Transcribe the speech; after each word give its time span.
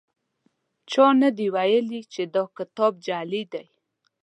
چا 0.91 1.05
دا 1.09 1.17
نه 1.21 1.29
دي 1.37 1.47
ویلي 1.55 2.01
چې 2.13 2.21
دا 2.35 2.43
کتاب 2.57 2.93
جعلي 3.05 3.43
دی. 3.51 3.65